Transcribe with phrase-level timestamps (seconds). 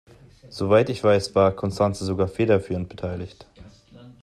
[0.49, 3.45] Soweit ich weiß, war Constanze sogar federführend beteiligt.